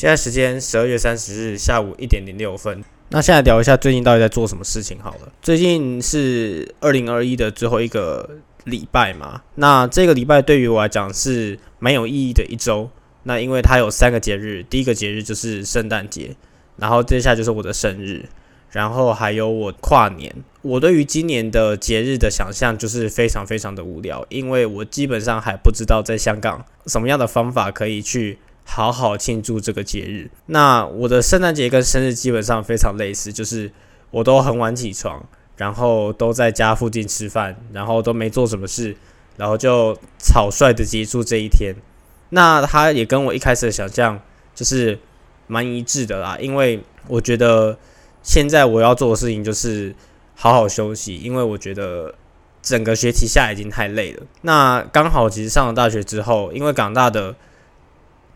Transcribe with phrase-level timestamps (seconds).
[0.00, 2.82] 现在时间十二月三十日下午一点零六分。
[3.10, 5.30] 那现在聊一下最近到底在做什么事情好了。
[5.42, 8.26] 最近是二零二一的最后一个
[8.64, 12.88] 礼拜嘛，那这个礼拜对于我来讲是蛮有意义的一周。
[13.24, 16.34] 那因为它有三个节日，第一个节日就是圣诞节，
[16.78, 18.24] 然后接下来就是我的生日，
[18.70, 20.34] 然后还有我跨年。
[20.62, 28.38] 我对于今年的节日的想象就是非常非常的无聊，因为我基本上还不知道在香港什么样的方法可以去
[28.70, 30.30] 好好庆祝这个节日。
[30.46, 33.70] 那我的圣诞节跟生日基本上非常类似，就是
[34.10, 35.24] 我都很晚起床，
[35.56, 38.96] 然后都在家附近吃饭，然后都没做什么事，
[39.36, 41.74] 然后就草率的结束这一天。
[42.30, 44.20] 那他也跟我一开始的想象
[44.54, 44.98] 就是
[45.46, 47.76] 蛮一致的啦，因为我觉得
[48.22, 49.94] 现在我要做的事情就是。
[50.42, 52.14] 好好休息，因为我觉得
[52.62, 54.22] 整个学期下来已经太累了。
[54.40, 57.34] 那刚好，其实上了大学之后，因为港大的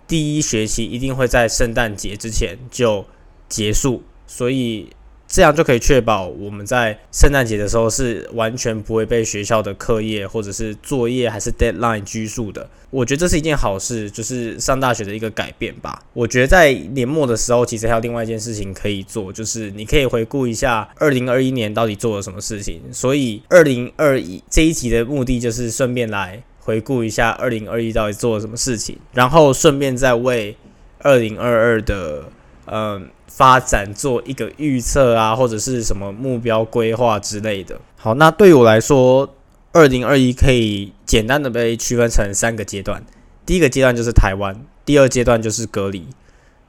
[0.06, 3.04] 第一学期一定会在圣诞节之前就
[3.48, 4.88] 结束，所以。
[5.26, 12.68] 这样就可以确保我们在圣诞节的时候是完全不会被学校的课业或者是作业还是 deadline 拘束的。
[12.90, 16.00] 我觉得这是一件好事，就是上大学的一个改变吧。
[16.12, 22.80] 我觉得在年末的时候，其实还有另外一件事情可以做，就是你可以回顾一下二零二一年到底做了什么事情。
[22.92, 30.56] 所以二零二一这一集的目的就是顺便来回顾一下二零二一到底做了什么事情，然后顺便再为
[30.98, 32.24] 二零二二的
[32.66, 33.08] 嗯。
[33.26, 37.80] 发展做一个预测啊，或者是什么目标规划之类的。
[37.96, 39.34] 好，那对我来说，
[39.72, 43.02] 二零二一可以简单的被区分成三个阶段。
[43.44, 46.06] 第一个阶段就是台湾，第二阶段就是隔离，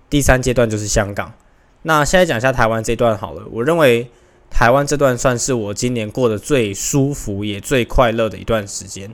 [0.09, 1.33] 第三阶段就是香港。
[1.83, 3.43] 那现在讲一下台湾这段好了。
[3.51, 4.09] 我认为
[4.49, 9.13] 台湾这段算是我今年过得最舒服也最快乐的一段时间，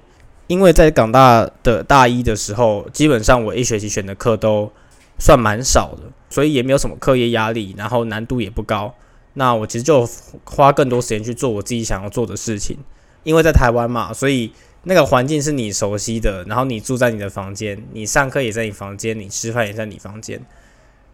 [0.52, 4.70] 因为在港大的大一的时候，基本上我一学期选的课都
[5.18, 6.12] 算蛮少的。
[6.30, 8.94] 所以也没有什么课业压力，然后难度也不高。
[9.34, 10.08] 那我其实就
[10.46, 12.78] 花更多时间去做我自己想要做的事情。
[13.24, 14.52] 因为在台湾嘛，所以
[14.84, 20.42] 那个环境是你熟悉的，然后你住在你的房间，你上课也在你房间，你吃饭也在你房间，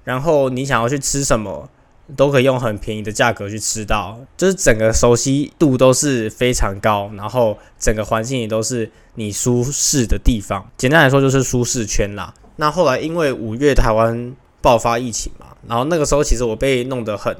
[0.04, 1.68] 然后你想要去吃什么，
[2.16, 10.66] 都可以用很便宜的价格去吃到，就是整个熟悉度都是非常高，然后整个环境也都是你舒适的地方。
[10.78, 12.34] 简单来说就是舒适圈啦。
[12.56, 14.35] 那后来因为五月台湾。
[14.59, 17.34] 爆发疫情嘛，然后那个时候其实我被弄得很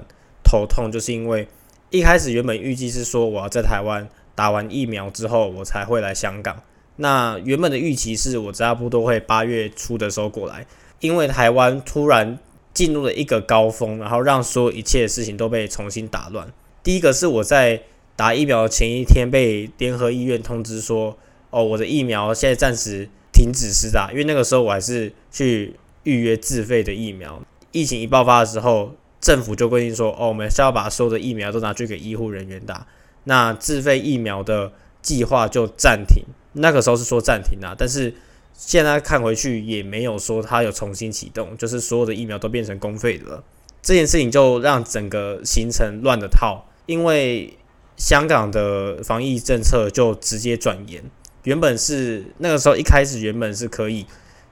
[0.44, 1.46] 头痛，就是因为
[1.90, 6.56] 一开始原本预计是说我要在台湾打完疫苗之后我才会来香港。
[6.98, 10.66] 那原本的预期是我差不多会八月初的时候过来，
[11.00, 12.38] 因为台湾突然
[12.78, 16.48] 进入了一个高峰，然后让所有一切的事情都被重新打乱。
[16.84, 17.82] 第一个是我在
[18.16, 21.18] 打疫苗的前一天被联合医院通知说，
[21.50, 25.74] 哦，我的疫苗现在暂时停止施打，因为那个时候我还是去。
[26.04, 27.42] 预约自费的疫苗，
[27.74, 32.88] 疫情一爆发的时候，政府就规定说，哦，我们是要把所有的疫苗都拿去给医护人员打，
[33.26, 34.72] 那自费疫苗的
[35.02, 36.24] 计划就暂停。
[36.54, 38.14] 那个时候是说暂停啊，但是
[38.58, 43.44] 现在看回去也没有说它有重新启动，就是所有的疫苗都变成公费的了。
[43.82, 47.58] 这件事情就让整个行程乱了套，因为
[47.96, 51.02] 香港的防疫政策就直接转严，
[51.44, 54.06] 原本是那个时候一开始原本是可以。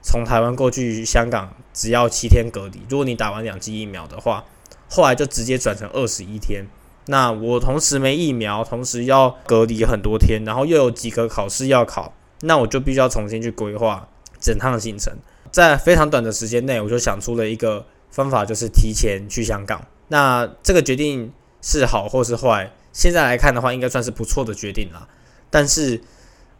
[0.08, 4.44] 从台湾过去香港只要七天隔离，如果你打完两剂疫苗的话，
[4.88, 6.64] 后来就直接转成二十一天。
[7.06, 14.08] 那我同时没疫苗，同时要隔离很多天，然后又有几个考试要考，那我就必须要重新去规划
[14.40, 15.12] 整趟行程。
[15.50, 19.86] 在非常短的时间内，我就想出了一个方法，就是提前去香港。
[20.08, 21.32] 那这个决定
[21.62, 22.70] 是好或是坏？
[22.92, 25.08] 现在来看的话，应该算是不错的决定啦。
[25.50, 26.00] 但是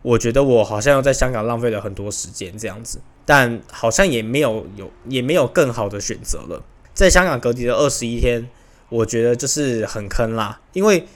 [0.03, 3.01] 我觉得我好像又在香港浪费了很多时间，这样子。
[3.25, 6.63] 但好像也没有有也没有更好的选择了。
[6.95, 8.49] 在香港隔离的二十一天，
[8.89, 10.61] 我觉得就是很坑啦。
[10.73, 11.07] 因为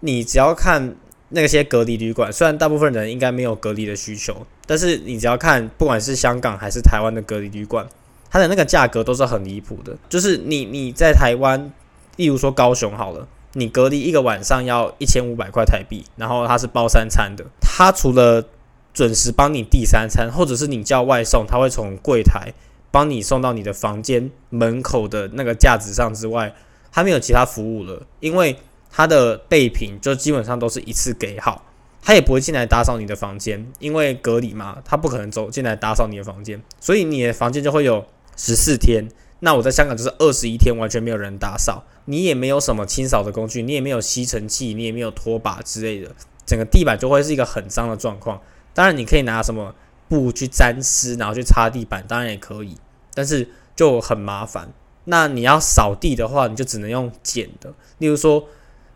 [0.00, 0.96] 你只要看
[1.32, 7.86] 那些隔离旅馆，虽然大部分人应该没有隔离的需求，但是你只要看，不管是香港还是台湾的隔离旅馆，
[8.30, 9.96] 它的那个价格都是很离谱的。
[10.08, 11.72] 就是你你在台湾，
[12.16, 18.44] 例如说高雄好了，你隔离一个晚上要一千五百块台币，然后它是包三餐的，它除了
[18.92, 22.52] 准时帮你递三餐，或者是你叫外送，他会从柜台
[22.90, 26.54] 帮你送到你的房间门口的那个架子上之外，
[26.92, 28.56] 他没有其他服务了，因为
[28.92, 31.64] 他的备品就基本上都是一次给好，
[32.02, 38.04] 他也不会进来打扫你的房间，因为隔离嘛，他不可能走进来打扫你的房间，所以你的房间就会有
[38.36, 39.08] 十四天。
[39.40, 46.14] 那我在香港就是二十一天，完全没有人打扫，你也没有什么清扫的工具，你也没有吸尘器，你也没有拖把之类的，
[46.46, 48.40] 整个地板就会是一个很脏的状况。
[48.72, 49.74] 当然，你可以拿什么
[50.08, 52.76] 布去沾湿，然后去擦地板，当然也可以。
[53.14, 54.72] 但是就很麻烦。
[55.04, 57.74] 那你要扫地的话，你就只能用剪的。
[57.98, 58.46] 例如说，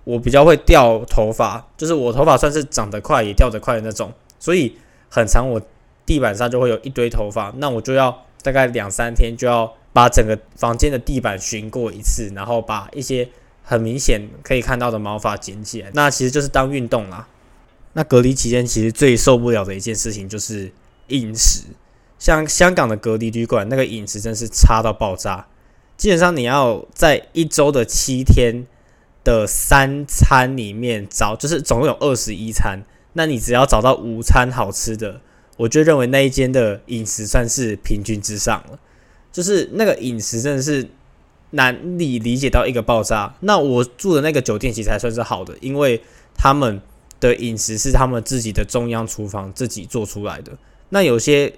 [0.07, 4.79] 我比较会掉头发，就是我头发算是长得快也掉得快的那种，所以
[5.11, 5.61] 很长，我
[6.07, 7.53] 地板上就会有一堆头发。
[7.57, 13.29] 那我就要大概两三天就要把整个房间的地板巡过一次，然后把一些
[13.65, 15.91] 很明显可以看到的毛发剪起来。
[15.93, 17.27] 那其实就是当运动啦。
[17.95, 20.71] 那隔离期间，其实最受不了的一件事情就是
[21.09, 21.65] 饮食。
[22.21, 25.47] 像香港的隔离旅馆，那个饮食真是差到爆炸。
[25.97, 28.67] 基本上你要在一周的七天
[29.27, 32.79] 的三餐里面找，就是总共有二十一餐，
[33.15, 35.21] 那你只要找到五餐好吃的，
[35.57, 38.79] 我就认为那一间的饮食算是平均之上了。
[39.33, 40.89] 就是那个饮食真的是
[41.51, 43.35] 难以理解到一个爆炸。
[43.41, 46.01] 那我住的那个酒店其实还算是好的，因为
[46.37, 46.81] 他们
[47.19, 50.53] 的饮食是他们自己的中央厨房自己做出来的。
[50.91, 51.53] 那有些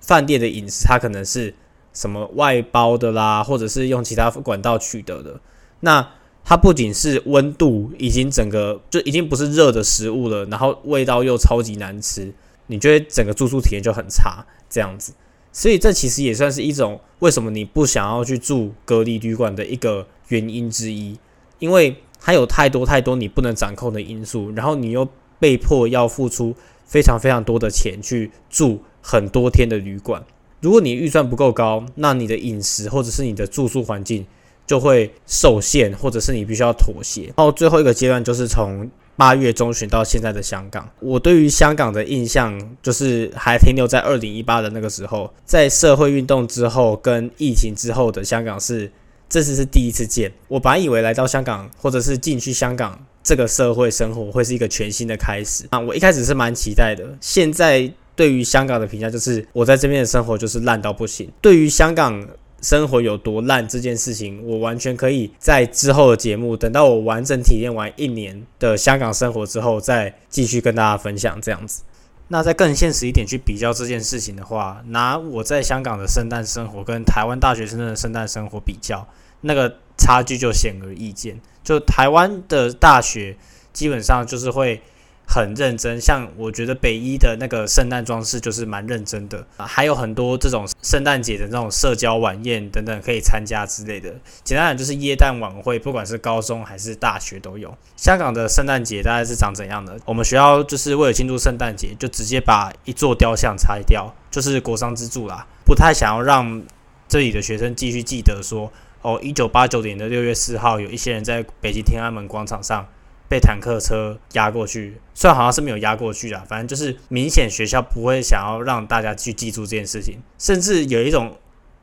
[0.00, 1.54] 饭店的饮食，它可能是。
[1.94, 5.40] 什么外包的啦，或者是用其他管道取得的，
[5.80, 6.06] 那
[6.48, 12.32] 它不仅是温度已经整个就已经不是热的食物了，然后味道又超级难吃，
[12.68, 15.12] 你觉得整个住宿体验就很差这样子。
[15.52, 21.18] 所以这其实也算是一种为什么你不想要去住隔离旅馆的一个原因之一，
[21.58, 25.06] 因为它有太多太多你不能掌控的因素，然后你又
[25.38, 26.56] 被迫要付出
[26.86, 30.24] 非常非常多的钱去住很多天的旅馆。
[30.62, 34.26] 如果你预算不够高，那你的饮食或者是你的住宿环境
[34.68, 37.22] 就会受限，或者是你必须要妥协。
[37.36, 48.88] 然后最后一个阶段就是从八月中旬到现在的香港，我对于香港的印象就是还停留在二零一八的那个时候，在社会运动之后跟疫情之后的香港是
[49.28, 50.30] 这次是第一次见。
[50.46, 57.16] 我本来以为来到香港或者是进去香港这个社会生活会是一个全新的开始啊，我一开始是蛮期待的。
[57.20, 57.90] 现在。
[58.18, 61.30] 对于香港的评价就是，我在这边的生活就是烂到不行。
[61.40, 62.26] 对于香港
[62.60, 71.82] 生活有多烂这件事情，我完全可以在之后的节目，等到我完整体验完一年的香港生活之后，再继续跟大家分享这样子。
[72.28, 79.06] 那再更现实一点去比较这件事情的话，拿我在香港的圣诞生活跟台湾大学生的圣诞生活比较，
[79.42, 81.40] 那个差距就显而易见。
[81.62, 83.36] 就台湾的大学
[83.72, 84.80] 基本上就是会。
[85.30, 94.10] 很认真，像我觉得北一的那个圣诞装饰就是蛮认真的啊，还有很多这种圣诞节的那种社交晚宴等等可以参加之类的。
[94.42, 97.76] 简单讲就是耶诞晚会，不管是高中还是大学都有。
[97.94, 99.98] 香港的圣诞节大概是长怎样的？
[100.06, 105.46] 我们学校就是为了庆祝圣诞节，就直接把一座雕像拆掉，就是国殇之柱啦。
[105.66, 106.62] 不太想要让
[107.06, 108.72] 这里的学生继续记得说，
[109.02, 112.88] 哦，一九八九年的六月四号，有一些人在北京天安门广场上。
[113.28, 121.36] 被坦克车压过去，虽然好像是没有压过去啊，反正就是明显学校不会想要让大家去记住这件事情，甚至有一种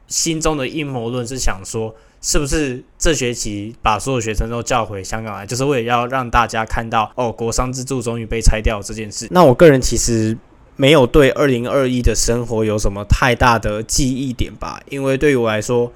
[0.08, 9.28] 心中的阴谋论是想说，是不是这学期把所有学生都叫回香港来，就是为了要让大家看到哦，国殇之柱终于被拆掉这件事。
[9.30, 10.36] 那我个人其实
[10.76, 15.94] 没有对二零二一的生活有什么太大的记忆点吧，因为对于我来说，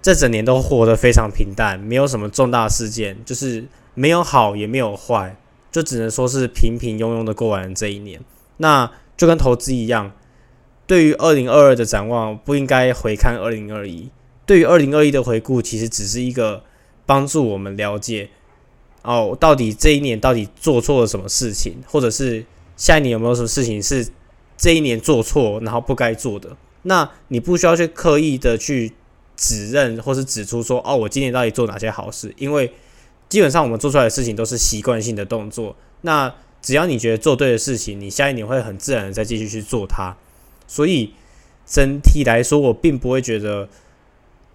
[0.00, 3.66] 这整年都活得非常平淡，没有什么重大事件，就是。
[4.00, 5.36] 没有好也没有坏，
[5.70, 8.18] 就只能说是平平庸庸的过完这一年。
[8.56, 10.12] 那就跟投资一样，
[10.86, 14.08] 对于二零二二的展望，不应该回看二零二一。
[14.46, 16.64] 对于二零二一的回顾，其实只是一个
[17.04, 18.30] 帮助我们了解
[19.02, 22.46] 哦，到底这一年到底做错了什么事情，或者是
[22.78, 24.08] 下一年有没有什么事情是
[24.56, 26.56] 这一年做错然后不该做的。
[26.84, 28.94] 那你不需要去刻意的去
[29.36, 32.72] 指认或是指出说哦，我今年到底做哪些好事，因为。
[33.30, 35.74] 基本上我们做出来的事情都是习惯性的动作。
[36.02, 40.14] 那只要你觉得做对的事情，你下一年会很自然的再继续去做它。
[40.66, 41.14] 所以
[41.64, 43.68] 整体来说，我并不会觉得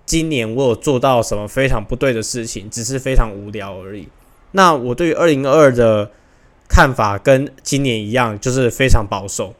[0.05, 4.07] 今年我有做到什么非常不对的事情，只是非常无聊而已。
[4.51, 6.11] 那我对于二零二二的
[6.69, 9.55] 看法跟今年一样，就是非常保守。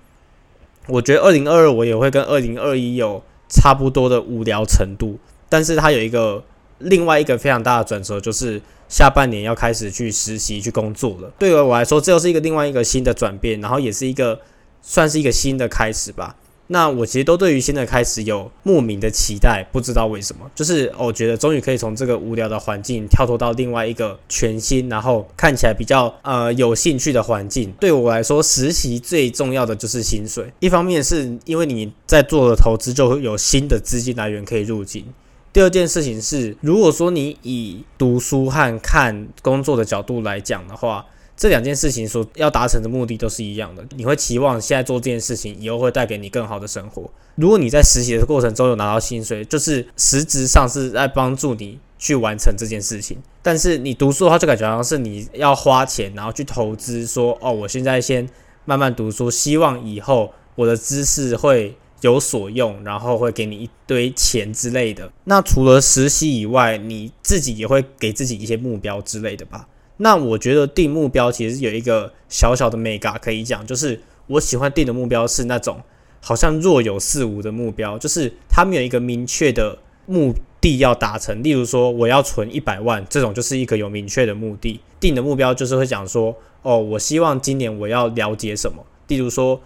[0.88, 5.18] 我觉得二零二二我也会跟二零二一有差不多的无聊程度，
[5.50, 6.44] 但是它有一个
[6.80, 8.62] 另外一个非常大的转折，就是。
[8.88, 14.40] 下半年要开始去实习去工作了，对于我来说，这又是一个另外一个新的转变，然后也是一个
[14.84, 16.36] 算是一个新的开始吧。
[16.68, 27.72] 那我其实都对于新的开始有莫名的期待，不知道为什么，就是我觉得终于可以从这个无聊的环境跳脱到另外一个全新，然后看起来比较呃有兴趣的环境。
[27.80, 35.04] 对我来说，实习最重要的就是薪水，一方面是因为你在做的投资就会有新的资金来源可以入境。
[35.56, 41.06] 第二件事情是，如果说你以读书和看工作的角度来讲的话，
[41.38, 43.82] 这两件事情所要达成的目的都是一样的。
[43.96, 47.10] 你会期望现在做这件事情以后会带给你更好的生活。
[47.36, 53.18] 如果你在实习的过程中有拿到薪水，就是实质上是在帮助你去完成这件事情。
[53.42, 58.28] 但是你读书的话，就感觉好像是你要花钱，然后去投资，说哦，我现在先
[58.66, 65.12] 慢慢读书，希望以后我的知识会有所用，然后会给你一堆钱之类的。
[65.26, 69.68] 那除了实习以外，你自己也会给自己一些目标之类的吧？
[69.98, 75.82] 那我觉得定目标其实有一个小小的 mega 可以讲，就是我喜欢定的目标是那种。
[76.22, 81.44] 好像若有似无的目标，就是他们有一个明确的目的要达成。
[81.44, 84.80] 例如说，我要存一百万，这种就是一个有明确的目的。
[85.00, 88.84] 定的目标就是会讲说，哦，我希望今年我要了解什么。
[89.08, 89.62] 例如说，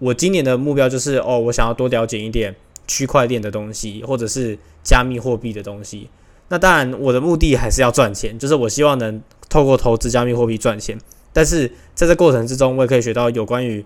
[0.00, 2.52] 我今年的目标就是，哦，我想要多了解一点
[2.88, 6.08] 区块链的东西，或者是加密货币的东西。
[6.48, 10.98] 那当然，我的目的还是要赚钱，就是我希望能透过投资加密货币赚钱。
[11.32, 13.84] 但是在这过程之中，我也可以学到有关于。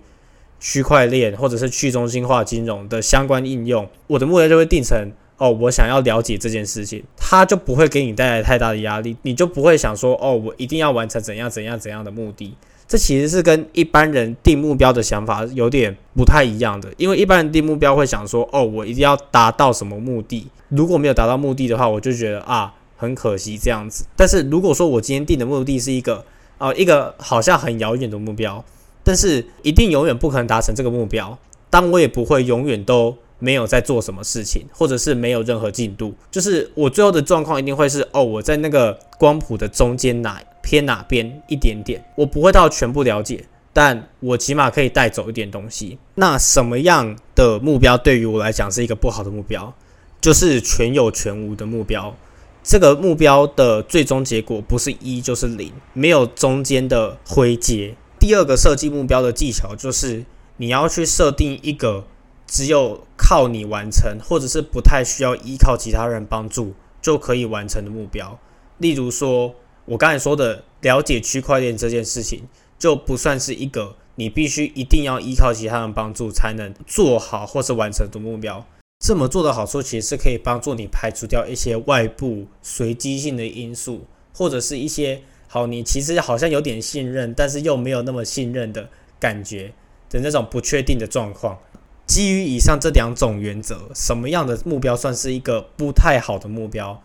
[0.57, 4.97] 区块链或者是去中心化金融的相关应用，我的目标就会定成
[5.37, 12.55] 哦，我想要了解这件事情，它就不会给你带来太大的压力，你就不会想说哦，我一定要完成怎样怎样怎样的目的。
[12.87, 24.05] 这其实是跟一般人定目标的想法有点不太一样的，因为一般人定目标会想说哦，我一定要达到什么目的，如果没有达到目的的话，我就觉得啊很可惜这样子。
[24.15, 26.23] 但是如果说我今天定的目的是一个
[26.57, 28.63] 啊一个好像很遥远的目标。
[29.07, 31.37] 但是一定永远不可能达成这个目标，
[31.69, 36.15] 但我也不会永远都没有在做什么事情，或者是没有任何进度。
[36.31, 45.99] 就是我最后的状况一定会是哦，我在那个光谱的中间哪偏哪边一点点，我不会到全部了解，但我起码可以带走一点东西。
[46.15, 49.71] 那什么样的目标对于我来讲是一个不好的目标？
[50.19, 52.15] 就是全有全无的目标。
[52.63, 57.95] 这个目标的最终结果不是一就是零，没有中间的灰阶。
[58.17, 60.25] 第二个设计目标的技巧就是，
[60.57, 62.07] 你要去设定一个
[62.47, 68.39] 只有靠你完成，或者是不太需要依靠其他人帮助就可以完成的目标。
[68.79, 69.53] 例如说，
[69.85, 72.43] 我刚才说的了解区块链这件事情，
[72.77, 78.65] 就不算是一个你必须一定要依靠其他人帮助才能做好或是完成的目标。
[78.99, 85.21] 这么做的好处，其实是可以帮助你排除掉一些外部随机性的因素，或者是一些。
[85.47, 88.89] 好，你其实好像有点信任，但是又没有那么信任的
[89.19, 89.71] 感觉
[90.09, 91.57] 的那种不确定的状况。
[92.05, 97.01] 基于以上这两种原则，什么样的目标算是一个不太好的目标？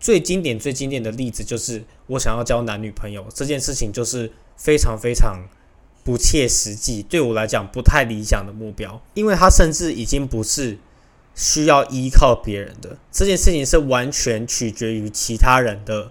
[0.00, 5.44] 最经典、最经典的例子就是我想要交男女朋友这件事情，就是非常非常
[6.02, 10.78] 不切实际，对我来讲不太理想的目标，因为它甚至已经不是
[11.34, 16.10] 需要依靠别人的这件事情，是完全取决于其他人的。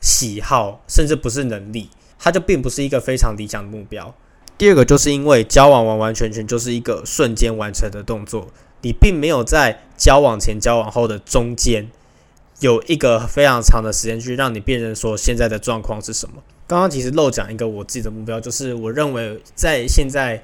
[0.00, 4.14] 喜好甚至不是能力，它就并不是一个非常理想的目标。
[4.56, 8.46] 第二个就是因为交往完完全全就是一个瞬间完成的动作，
[8.82, 11.90] 你并没有在交往前、交往后的中间
[12.60, 16.42] 有一个非常长的时间去让你辨认说现在的状况是什么。
[16.66, 20.42] 刚刚其实漏讲一个我自己的目标，就是我认为在现在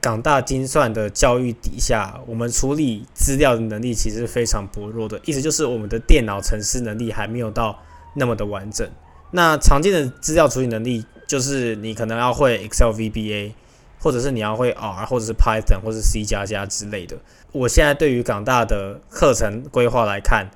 [0.00, 7.78] 港大精算的教育底下，我们处理资料的能力其实是非常薄弱的，意思就是我们的电脑程式能力还没有到。
[8.16, 8.88] 那么的完整，
[9.32, 13.50] 那常见的资料处理能力就是你可能要会 Excel VBA，
[13.98, 17.16] 或者是你要会 R，或者是 Python，或者是 C 加加之类的。
[17.50, 20.48] 我现在对于港大的课程规划来看，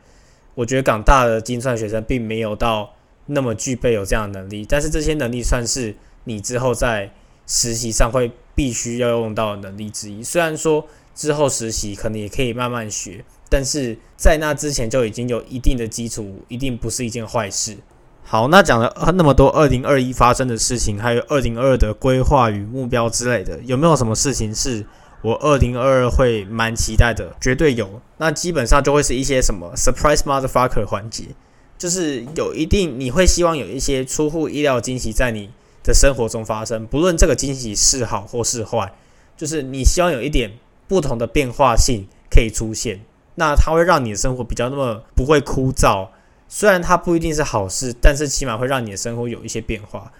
[0.58, 2.92] 我觉得港大的精算学生并没有到
[3.26, 7.08] 那么具备有这样的能力，但是这些能力算是你之后在
[7.46, 10.20] 实习上会必须要用到的能力之一。
[10.20, 10.84] 虽然说
[11.14, 13.24] 之后实习可能也可以慢慢学。
[13.50, 17.74] 但是在那之前就已经有一定的基础，一定不是一件坏事。
[18.22, 24.84] 好，那讲了那么多二零二一发生的事情，还有二零二二的规划与目标之类的，有没有什么事情是
[25.22, 27.34] 我二零二二会蛮期待的？
[27.40, 28.00] 绝对有。
[28.18, 31.24] 那基本上就会是一些什么 surprise motherfucker 环节，
[31.76, 35.50] 就是有一定你会希望有一些出乎意料惊喜在你
[35.82, 38.92] 的生活中发生，不论这个惊喜是好或是坏，
[39.36, 40.52] 就是你希望有一点
[40.86, 43.00] 不同的变化性可以出现。
[43.36, 46.08] 那它会让你的生活比较那么不会枯燥，
[46.48, 50.12] 虽然它不一定是好事，但是起码会让你的生活有一些变化。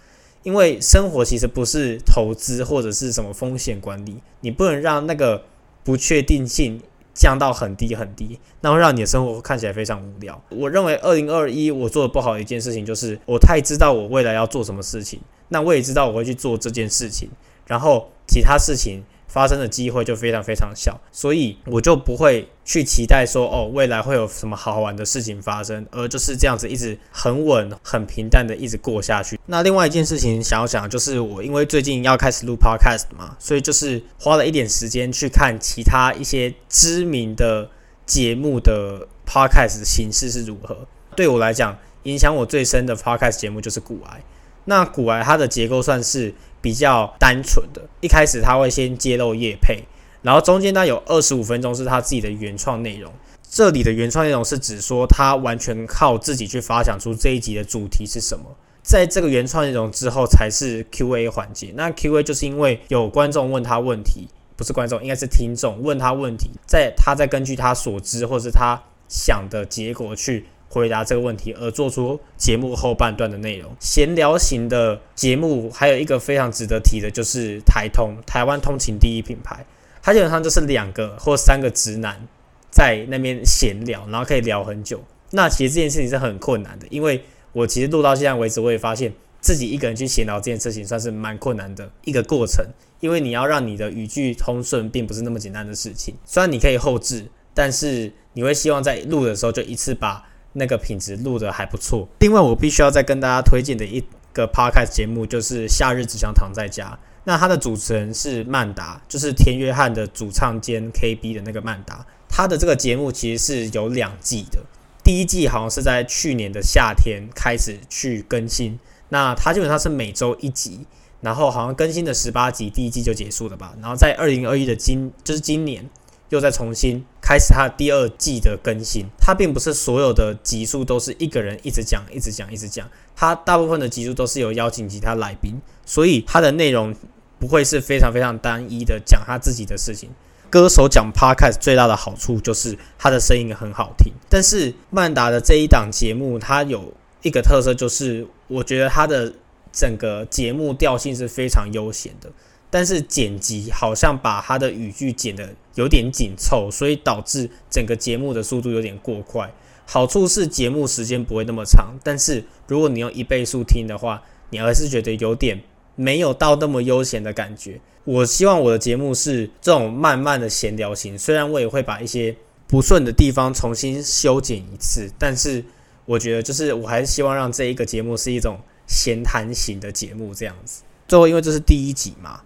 [0.48, 5.44] 因为生活其实不是投资或者是什么风险管理，你不能让那个
[5.84, 6.80] 不确定性
[7.12, 10.42] 降到很低很低，那会让你的生活看起来非常无聊。
[10.48, 17.28] 我认为二零二一我做的不好的一件事情就是我太知道我未来要做什么事情，那我也知道我会去做这件事情，
[17.66, 29.38] 然后其他事情发生的机会就非常非常小，所以我就不会去期待说哦，未来会有什么好玩的事情发生，而就是这样子一直很稳、很平淡的一直过下去。
[29.44, 37.68] 那另外一件事情想要讲，就是我因为最近要开始录 podcast 嘛，所以就是花了一点时间去看其他一些知名的
[38.06, 40.86] 节目的 podcast 形式是如何。
[41.14, 44.18] 对我来讲，影响我最深的 podcast 节目就是《古癌》。
[44.64, 46.34] 那《古癌》它的结构算是。
[46.60, 49.84] 比较单纯的，一开始他会先揭露叶配，
[50.22, 53.12] 然后中间呢有二十五分钟是他自己的原创内容。
[53.50, 58.44] 这里的原创内容是指说他完全靠自己去发想出这一集的主题是什么。
[58.82, 61.72] 在这个原创内容之后才是 Q&A 环节。
[61.74, 70.46] 那 Q&A 就是因为有观众问他问题，不是观众，应该是听众问他问题，在他在根据他所知或是他想的结果去。
[70.78, 79.66] 回答这个问题而做出节目后半段的内容，闲聊型的节目还有一个非常值得提的，就是台通台湾通勤第一品牌，
[80.00, 82.26] 它基本上就是两个或三个直男
[82.70, 85.02] 在那边闲聊，然后可以聊很久。
[85.32, 92.64] 那其实这件事情是很困难的，因为我其实录到现在为止，我也发现自己一个人去闲聊这件事情算是蛮困难的一个过程，
[93.00, 96.14] 因为你要让你的语句通顺，并不是那么简单的事情。
[96.24, 100.24] 虽然你可以后置，但是你会希望在录的时候就一次把。
[100.52, 102.08] 那个品质录的还不错。
[102.20, 104.02] 另外，我必须要再跟大家推荐的一
[104.32, 106.90] 个 podcast 节目，就是《夏日只想躺在家》。
[107.24, 112.06] 那它的主持人是曼达，就是田约翰的主唱兼 KB 的那个曼达。
[112.28, 114.60] 他的这个节目其实是有两季的，
[115.02, 118.78] 第一季好像是在去年的夏天开始去更新。
[119.10, 120.86] 那它基本上是每周一集，
[121.20, 123.74] 然后好像更新的十八集，第一季就结束了吧。
[123.80, 125.88] 然后在二零二一的今，就是今年。
[126.30, 135.54] 又再重新开始他第二季的更新，他并不是所有的集数都是一个人一直讲、一直讲、一直讲，他大部分的集数都是有邀请其他来宾，
[135.86, 136.94] 所以他的内容
[137.38, 140.10] 不会是非常非常单一的讲他自己的事情。
[140.50, 149.30] 歌手讲 podcast 最大的好处就是他的声音很好听，但是曼达的这一档节目，它有一个特色就是，我觉得它的
[149.70, 152.30] 整个节目调性是非常悠闲的。
[152.70, 159.50] 但是剪辑好像把他的语句剪得有点紧凑，所以导致整个节目的速度有点过快。
[159.86, 165.62] 好处是节目时间不会那么长，但是如果你用一倍速听的话，你还是觉得有点
[165.96, 167.80] 没有到那么悠闲的感觉。
[168.04, 175.64] 我希望我的节目是这种慢慢的闲聊型，虽然我也会把一些不顺的地方重新修剪一次，但是
[176.04, 180.82] 我觉得就是我还是希望让这一个节目是一种闲谈型的节目这样子。
[181.06, 182.42] 最后，因为这是第一集嘛。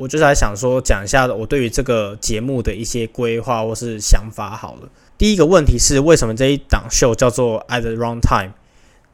[0.00, 4.56] 我就是来想说，讲一下我对于这个节目的一些规划或是想法。
[4.56, 8.54] 好了，第一个问题是，为什么这一档秀叫做 At the Wrong Time？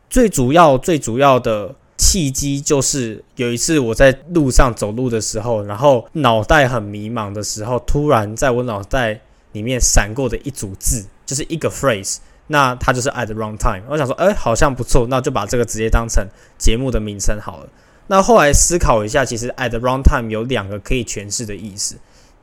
[0.08, 9.20] 最主要、最主要的契机就是有一次我在路上走路的时候，然后脑袋很迷茫的时候，突然在我脑袋
[9.50, 13.82] 里面闪过的一组字，就是一个 phrase，那它就是 At the Wrong Time。
[13.88, 16.24] 我想说，哎，好像不错，那就把这个直接当成
[16.56, 17.68] 节目的名称好了。
[18.08, 21.96] 那后来思考一下，其实 at the wrong time 有两个可以诠释的意思。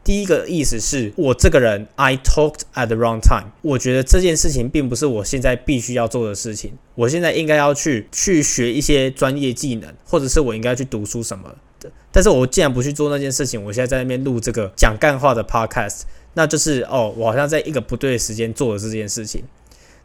[0.04, 6.73] 第一个意思是我这个人 I talked at the wrong time，我觉得这件事情并不是我现在必须要做的事情。
[6.95, 11.89] 我现在应该要去去学一些专业技能，或者是我应该去读书什么的。
[12.12, 16.02] 但是我既然不去做那件事情，我现在在那边录这个讲干话的 podcast，
[16.34, 19.45] 那就是哦，我好像在一个不对的时间做了这件事情。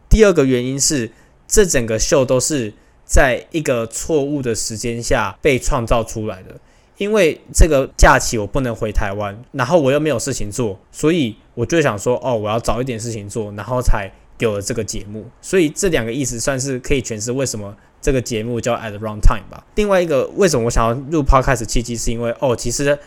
[0.08, 1.10] 第二个原因是
[1.48, 2.72] 这整个秀都是。
[3.08, 6.54] 在一个错误的时间下被创造出来的，
[6.98, 15.24] 因为这个假期我不能回台湾，然后我又没有事情做，所以我就想说，哦，我要找一点事情做，然后才有了这个节目。
[15.40, 19.64] 所以这两个意思算是可以诠释为什么这个节目叫 At the Wrong Time 吧。
[19.76, 22.98] 另外一个，为什么我想要入 Podcast 契机，是因为哦，其实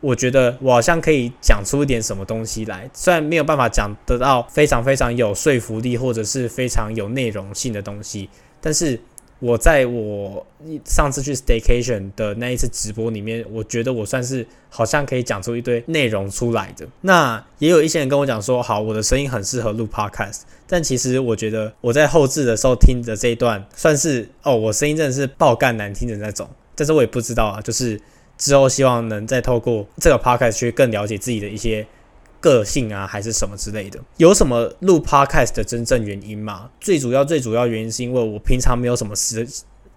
[0.00, 8.30] 我觉得我好像可以讲出一点什么东西来，虽然没有办法讲得到非常非常有说服力或者是非常有内容性的东西，
[8.62, 8.98] 但是。
[9.40, 10.46] 我在我
[10.84, 16.86] 上次去 staycation 的那一次直播里面，我觉得我算是好像可以讲出一堆内容出来的。
[17.00, 26.48] 那也有一些人跟我讲说，好，我的声音很适合录 podcast，但其实我觉得我在后置的时候听的这一段，算是哦，我声音真的是爆干难听的那种。
[26.76, 28.00] 但是我也不知道啊，就是
[28.38, 31.86] 之后希望能再透过这个 podcast 去更了解自己的一些。
[32.40, 34.00] 个性啊，还是什么之类的？
[34.16, 36.70] 有什么录 podcast 的真正原因吗？
[36.80, 39.46] 最主要、最主要原因是因为我平常没有什么时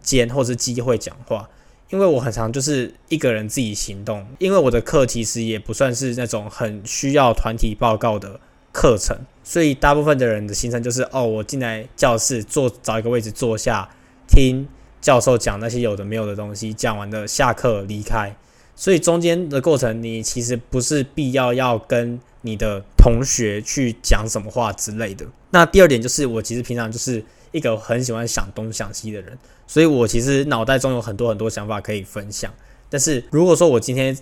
[0.02, 1.50] 间或是机会讲话，
[1.90, 4.26] 因为我很常就是一个人自己行动。
[4.40, 8.40] 因为我的课其实也不算是那种很需要团体报告的
[8.72, 13.90] 课程，所以大部分的人的行程就是哦，我进来教室坐，找一个位置坐下，
[14.28, 14.68] 听
[15.00, 18.36] 教授讲那些有的没有的东西，讲完的下课离开。
[18.76, 25.26] 所以中间的过程，你其实不是必要要跟你的同学去讲什么话之类的。
[25.52, 32.52] 那第二点就是，我其实平常就是一个很喜欢想东想西的人，所以我其实脑袋中有很多很多想法可以分享。
[32.90, 34.18] 但是如果说我今天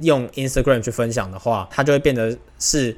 [0.00, 2.96] 用 Instagram 去分享的话，它就会变得是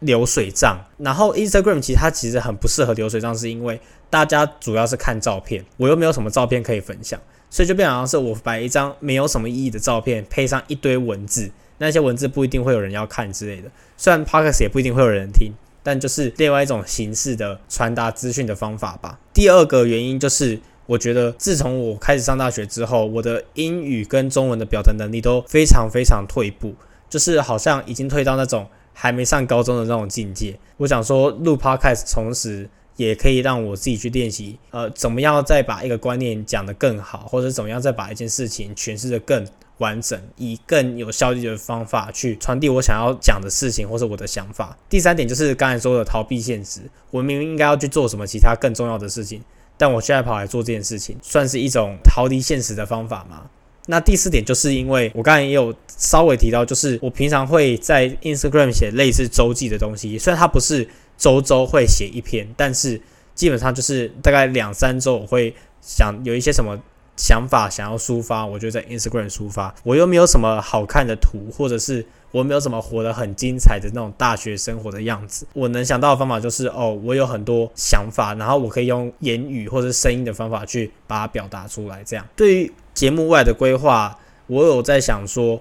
[0.00, 0.78] 流水账。
[0.98, 3.80] 然后 Instagram 其实它其实很不适合流水账，是因为
[4.10, 7.18] 大家主要是看照片，我又没有什么照片可以分享，
[7.54, 13.70] 所以就变成是我摆一张没有什么意义的照片，配上一堆文字，那些文字不一定会有人要看之类的。
[13.96, 19.20] 虽然 Podcast 也不一定会有人听，但就是另外一种形式的传达资讯的方法吧。
[19.32, 20.58] 第二个原因就是。
[20.86, 26.74] 我觉得自从我开始上大学之后，我的英语跟中文的表达能力都非常非常退步，
[27.08, 30.58] 就是好像已经退到那种还没上高中的那种境界。
[30.76, 39.46] 我想说，录 podcast 同时也可以让我自己去练习，呃，怎么样再把一个观念讲得更好，或者怎么样再把一件事情诠释得更
[39.78, 44.76] 完整，以更有效率的方法去传递我想要讲的事情或者我的想法。
[44.88, 46.80] 第三点就是刚才说的逃避现实，
[47.10, 49.42] 我明明应该要去做什么其他更重要的事情。
[49.76, 53.50] 但我现在跑来做这件事情，算是一种逃离现实的方法吗？
[53.86, 63.00] 那第四点就是因为我刚才也有稍微提到，就是我平常会在 Instagram 写类似周记的东西，虽然它不是周周会写一篇，但是
[63.34, 66.78] 基本上就是大概两三周我会想有一些什么。
[67.16, 69.72] 想法想要抒发，我就在 Instagram 抒发。
[69.84, 75.46] 我又没有什么好看的图，或者是我没有什么活得很精彩的那种大学生活的样子。
[75.52, 82.02] 我能想到的方法就是，哦，我有很多想法，然后我可以用言语或者声音的方法去把它表达出来。
[82.02, 85.60] 这样对于节目外的规划，我有在想说，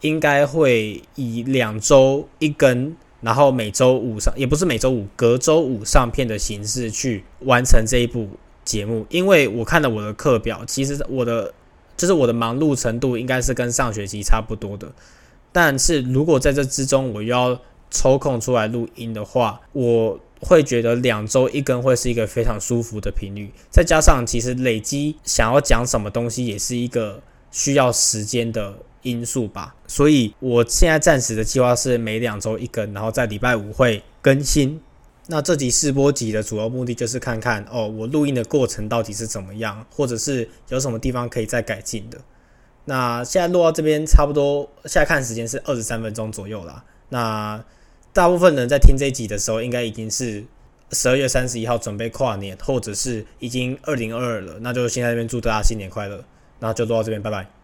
[0.00, 8.28] 应该会以两周一根，然后每周五上，也不是每周五，隔周五上片的形式去完成这一部。
[8.64, 11.52] 节目，因为我看了我的课表，其实我的
[11.98, 14.90] 就是我的忙碌程度应该是跟上学期差不多的。
[15.52, 17.60] 但是如果在这之中我要
[17.90, 23.52] 抽空出来录音的话，我会觉得两周一根会是一个非常舒服的频率。
[23.68, 29.76] 再加上其实累积想要讲什么东西也是一个需要时间的因素吧。
[29.86, 34.80] 所以我现在暂时的计划是每两周一根，然后在礼拜五会更新。
[35.28, 42.18] 那这集试播集的主要目的就是看看哦，我录音的过程到底是怎么样，或者是有什么地方可以再改进的。
[42.84, 46.84] 那现在录到这边差不多，现在看时间是二十三分钟左右啦。
[47.08, 47.64] 那
[48.12, 50.44] 大部分人在听这一集的时候，应该已经是
[50.92, 54.58] 十二月三十一号准备跨年，或者是已经二零二二了。
[54.60, 56.22] 那就先在这边祝大家新年快乐，
[56.58, 57.63] 那就录到这边，拜拜。